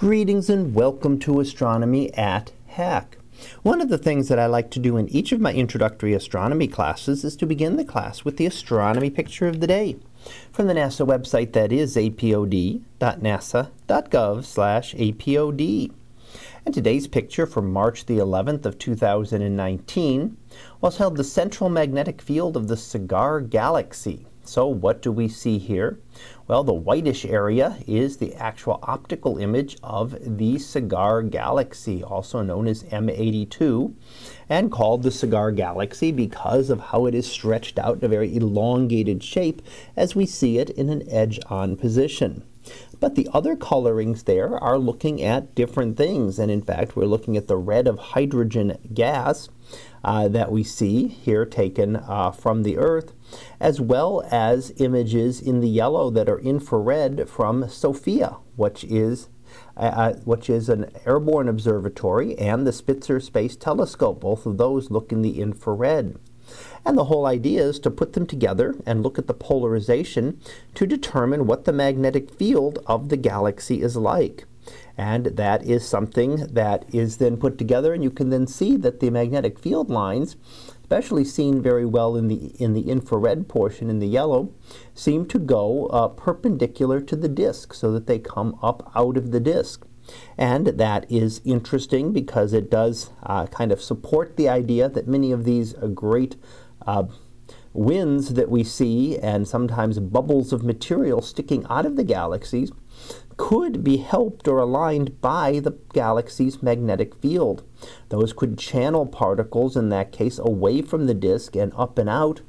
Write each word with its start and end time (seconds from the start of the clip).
Greetings 0.00 0.48
and 0.48 0.74
welcome 0.74 1.18
to 1.18 1.40
Astronomy 1.40 2.10
at 2.14 2.52
HAC. 2.68 3.18
One 3.62 3.82
of 3.82 3.90
the 3.90 3.98
things 3.98 4.28
that 4.28 4.38
I 4.38 4.46
like 4.46 4.70
to 4.70 4.78
do 4.78 4.96
in 4.96 5.10
each 5.10 5.30
of 5.30 5.42
my 5.42 5.52
introductory 5.52 6.14
astronomy 6.14 6.68
classes 6.68 7.22
is 7.22 7.36
to 7.36 7.44
begin 7.44 7.76
the 7.76 7.84
class 7.84 8.24
with 8.24 8.38
the 8.38 8.46
astronomy 8.46 9.10
picture 9.10 9.46
of 9.46 9.60
the 9.60 9.66
day 9.66 9.98
from 10.52 10.68
the 10.68 10.72
NASA 10.72 11.06
website 11.06 11.52
that 11.52 11.70
is 11.70 11.96
apod.nasa.gov 11.96 12.80
apod. 14.96 15.92
And 16.64 16.74
today's 16.74 17.06
picture 17.06 17.44
from 17.46 17.70
March 17.70 18.06
the 18.06 18.16
11th 18.16 18.64
of 18.64 18.78
2019 18.78 20.36
was 20.80 20.96
held 20.96 21.18
the 21.18 21.24
central 21.24 21.68
magnetic 21.68 22.22
field 22.22 22.56
of 22.56 22.68
the 22.68 22.76
Cigar 22.78 23.42
Galaxy. 23.42 24.24
So 24.44 24.66
what 24.66 25.02
do 25.02 25.12
we 25.12 25.28
see 25.28 25.58
here? 25.58 26.00
Well, 26.48 26.64
the 26.64 26.72
whitish 26.72 27.24
area 27.24 27.76
is 27.86 28.16
the 28.16 28.34
actual 28.34 28.80
optical 28.82 29.38
image 29.38 29.76
of 29.82 30.16
the 30.20 30.58
Cigar 30.58 31.22
Galaxy, 31.22 32.02
also 32.02 32.42
known 32.42 32.66
as 32.66 32.82
M82, 32.84 33.94
and 34.48 34.72
called 34.72 35.02
the 35.02 35.10
Cigar 35.10 35.52
Galaxy 35.52 36.10
because 36.10 36.70
of 36.70 36.80
how 36.80 37.06
it 37.06 37.14
is 37.14 37.30
stretched 37.30 37.78
out 37.78 37.98
in 37.98 38.04
a 38.04 38.08
very 38.08 38.34
elongated 38.34 39.22
shape 39.22 39.62
as 39.96 40.16
we 40.16 40.26
see 40.26 40.58
it 40.58 40.70
in 40.70 40.88
an 40.88 41.08
edge-on 41.08 41.76
position. 41.76 42.42
But 42.98 43.14
the 43.14 43.28
other 43.32 43.56
colorings 43.56 44.24
there 44.24 44.58
are 44.58 44.78
looking 44.78 45.22
at 45.22 45.54
different 45.54 45.96
things. 45.96 46.38
And 46.38 46.50
in 46.50 46.62
fact, 46.62 46.96
we're 46.96 47.06
looking 47.06 47.36
at 47.36 47.48
the 47.48 47.56
red 47.56 47.88
of 47.88 47.98
hydrogen 47.98 48.78
gas 48.92 49.48
uh, 50.04 50.28
that 50.28 50.50
we 50.50 50.62
see 50.62 51.08
here 51.08 51.44
taken 51.44 51.96
uh, 51.96 52.30
from 52.30 52.62
the 52.62 52.78
Earth, 52.78 53.12
as 53.60 53.80
well 53.80 54.26
as 54.30 54.72
images 54.78 55.40
in 55.40 55.60
the 55.60 55.68
yellow 55.68 56.10
that 56.10 56.28
are 56.28 56.40
infrared 56.40 57.28
from 57.28 57.68
SOFIA, 57.68 58.36
which 58.56 58.84
is 58.84 59.28
uh, 59.76 59.80
uh, 59.80 60.14
which 60.24 60.48
is 60.48 60.68
an 60.68 60.90
airborne 61.06 61.48
observatory, 61.48 62.38
and 62.38 62.66
the 62.66 62.72
Spitzer 62.72 63.18
Space 63.18 63.56
Telescope. 63.56 64.20
Both 64.20 64.46
of 64.46 64.58
those 64.58 64.90
look 64.90 65.10
in 65.10 65.22
the 65.22 65.40
infrared. 65.40 66.18
And 66.84 66.96
the 66.96 67.04
whole 67.04 67.26
idea 67.26 67.62
is 67.62 67.78
to 67.80 67.90
put 67.90 68.14
them 68.14 68.26
together 68.26 68.74
and 68.86 69.02
look 69.02 69.18
at 69.18 69.26
the 69.26 69.34
polarization 69.34 70.40
to 70.74 70.86
determine 70.86 71.46
what 71.46 71.64
the 71.64 71.72
magnetic 71.72 72.30
field 72.30 72.78
of 72.86 73.08
the 73.08 73.16
galaxy 73.16 73.82
is 73.82 73.96
like. 73.96 74.46
And 74.96 75.26
that 75.26 75.64
is 75.64 75.88
something 75.88 76.46
that 76.52 76.84
is 76.92 77.16
then 77.16 77.38
put 77.38 77.56
together, 77.56 77.94
and 77.94 78.04
you 78.04 78.10
can 78.10 78.30
then 78.30 78.46
see 78.46 78.76
that 78.76 79.00
the 79.00 79.10
magnetic 79.10 79.58
field 79.58 79.88
lines, 79.90 80.36
especially 80.82 81.24
seen 81.24 81.62
very 81.62 81.86
well 81.86 82.16
in 82.16 82.28
the, 82.28 82.52
in 82.62 82.74
the 82.74 82.90
infrared 82.90 83.48
portion 83.48 83.88
in 83.88 83.98
the 83.98 84.06
yellow, 84.06 84.52
seem 84.94 85.24
to 85.26 85.38
go 85.38 85.86
uh, 85.86 86.08
perpendicular 86.08 87.00
to 87.00 87.16
the 87.16 87.28
disk 87.28 87.72
so 87.72 87.90
that 87.92 88.06
they 88.06 88.18
come 88.18 88.58
up 88.62 88.92
out 88.94 89.16
of 89.16 89.30
the 89.30 89.40
disk. 89.40 89.86
And 90.36 90.66
that 90.66 91.10
is 91.10 91.40
interesting 91.44 92.12
because 92.12 92.52
it 92.52 92.70
does 92.70 93.10
uh, 93.22 93.46
kind 93.46 93.72
of 93.72 93.82
support 93.82 94.36
the 94.36 94.48
idea 94.48 94.88
that 94.88 95.06
many 95.06 95.32
of 95.32 95.44
these 95.44 95.74
uh, 95.74 95.86
great 95.88 96.36
uh, 96.86 97.04
winds 97.72 98.34
that 98.34 98.50
we 98.50 98.64
see 98.64 99.18
and 99.18 99.46
sometimes 99.46 99.98
bubbles 99.98 100.52
of 100.52 100.64
material 100.64 101.22
sticking 101.22 101.64
out 101.70 101.86
of 101.86 101.96
the 101.96 102.04
galaxies 102.04 102.72
could 103.36 103.82
be 103.82 103.96
helped 103.96 104.46
or 104.46 104.58
aligned 104.58 105.18
by 105.22 105.60
the 105.60 105.70
galaxy's 105.94 106.62
magnetic 106.62 107.14
field. 107.14 107.62
Those 108.10 108.34
could 108.34 108.58
channel 108.58 109.06
particles, 109.06 109.78
in 109.78 109.88
that 109.88 110.12
case, 110.12 110.38
away 110.38 110.82
from 110.82 111.06
the 111.06 111.14
disk 111.14 111.56
and 111.56 111.72
up 111.74 111.96
and 111.96 112.08
out, 112.08 112.42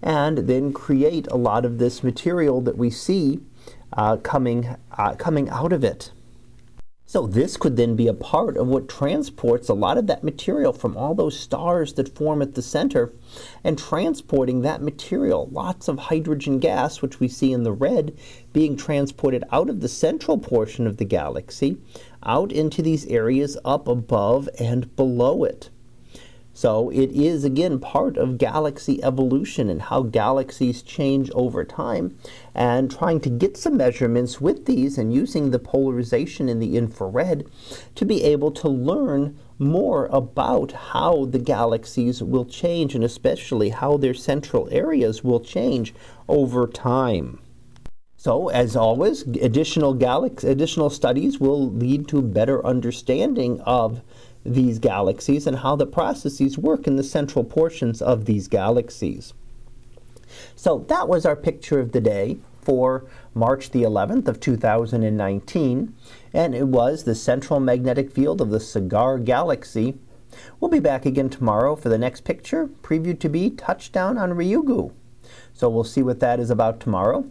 and 0.00 0.38
then 0.38 0.72
create 0.72 1.26
a 1.26 1.36
lot 1.36 1.66
of 1.66 1.78
this 1.78 2.02
material 2.02 2.62
that 2.62 2.78
we 2.78 2.88
see 2.88 3.40
uh, 3.92 4.16
coming, 4.16 4.74
uh, 4.96 5.14
coming 5.16 5.50
out 5.50 5.72
of 5.72 5.84
it. 5.84 6.12
So 7.10 7.26
this 7.26 7.56
could 7.56 7.78
then 7.78 7.96
be 7.96 8.06
a 8.06 8.12
part 8.12 8.58
of 8.58 8.66
what 8.68 8.86
transports 8.86 9.70
a 9.70 9.74
lot 9.74 9.96
of 9.96 10.06
that 10.08 10.22
material 10.22 10.74
from 10.74 10.94
all 10.94 11.14
those 11.14 11.40
stars 11.40 11.94
that 11.94 12.14
form 12.14 12.42
at 12.42 12.54
the 12.54 12.60
center 12.60 13.14
and 13.64 13.78
transporting 13.78 14.60
that 14.60 14.82
material, 14.82 15.48
lots 15.50 15.88
of 15.88 15.98
hydrogen 15.98 16.58
gas, 16.58 17.00
which 17.00 17.18
we 17.18 17.26
see 17.26 17.50
in 17.50 17.62
the 17.62 17.72
red, 17.72 18.14
being 18.52 18.76
transported 18.76 19.42
out 19.50 19.70
of 19.70 19.80
the 19.80 19.88
central 19.88 20.36
portion 20.36 20.86
of 20.86 20.98
the 20.98 21.06
galaxy 21.06 21.78
out 22.24 22.52
into 22.52 22.82
these 22.82 23.06
areas 23.06 23.56
up 23.64 23.88
above 23.88 24.46
and 24.60 24.94
below 24.94 25.44
it. 25.44 25.70
So 26.58 26.90
it 26.90 27.12
is 27.12 27.44
again 27.44 27.78
part 27.78 28.16
of 28.16 28.36
galaxy 28.36 29.00
evolution 29.04 29.70
and 29.70 29.80
how 29.80 30.02
galaxies 30.02 30.82
change 30.82 31.30
over 31.30 31.64
time 31.64 32.18
and 32.52 32.90
trying 32.90 33.20
to 33.20 33.30
get 33.30 33.56
some 33.56 33.76
measurements 33.76 34.40
with 34.40 34.66
these 34.66 34.98
and 34.98 35.14
using 35.14 35.52
the 35.52 35.60
polarization 35.60 36.48
in 36.48 36.58
the 36.58 36.76
infrared 36.76 37.46
to 37.94 38.04
be 38.04 38.24
able 38.24 38.50
to 38.50 38.68
learn 38.68 39.38
more 39.60 40.06
about 40.06 40.72
how 40.72 41.26
the 41.26 41.38
galaxies 41.38 42.24
will 42.24 42.44
change 42.44 42.92
and 42.92 43.04
especially 43.04 43.68
how 43.68 43.96
their 43.96 44.12
central 44.12 44.68
areas 44.72 45.22
will 45.22 45.38
change 45.38 45.94
over 46.26 46.66
time. 46.66 47.38
So, 48.16 48.48
as 48.48 48.74
always, 48.74 49.22
additional, 49.22 49.92
additional 50.42 50.90
studies 50.90 51.38
will 51.38 51.70
lead 51.70 52.08
to 52.08 52.20
better 52.20 52.66
understanding 52.66 53.60
of 53.60 54.02
these 54.54 54.78
galaxies 54.78 55.46
and 55.46 55.58
how 55.58 55.76
the 55.76 55.86
processes 55.86 56.58
work 56.58 56.86
in 56.86 56.96
the 56.96 57.02
central 57.02 57.44
portions 57.44 58.00
of 58.02 58.24
these 58.24 58.48
galaxies. 58.48 59.32
So 60.56 60.84
that 60.88 61.08
was 61.08 61.24
our 61.24 61.36
picture 61.36 61.80
of 61.80 61.92
the 61.92 62.00
day 62.00 62.38
for 62.60 63.06
March 63.34 63.70
the 63.70 63.82
11th 63.82 64.28
of 64.28 64.40
2019, 64.40 65.94
and 66.34 66.54
it 66.54 66.68
was 66.68 67.04
the 67.04 67.14
central 67.14 67.60
magnetic 67.60 68.10
field 68.12 68.40
of 68.40 68.50
the 68.50 68.60
Cigar 68.60 69.18
Galaxy. 69.18 69.96
We'll 70.60 70.70
be 70.70 70.80
back 70.80 71.06
again 71.06 71.30
tomorrow 71.30 71.76
for 71.76 71.88
the 71.88 71.96
next 71.98 72.24
picture, 72.24 72.68
previewed 72.82 73.20
to 73.20 73.28
be 73.28 73.50
Touchdown 73.50 74.18
on 74.18 74.32
Ryugu. 74.32 74.92
So 75.54 75.68
we'll 75.68 75.84
see 75.84 76.02
what 76.02 76.20
that 76.20 76.40
is 76.40 76.50
about 76.50 76.78
tomorrow. 76.78 77.30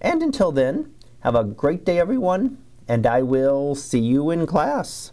And 0.00 0.22
until 0.22 0.50
then, 0.50 0.94
have 1.20 1.34
a 1.34 1.44
great 1.44 1.84
day, 1.84 1.98
everyone, 1.98 2.56
and 2.88 3.06
I 3.06 3.22
will 3.22 3.74
see 3.74 4.00
you 4.00 4.30
in 4.30 4.46
class. 4.46 5.12